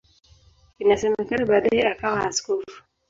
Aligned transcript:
Inasemekana 0.81 1.45
baadaye 1.49 1.83
akawa 1.91 2.19
askofu. 2.29 2.79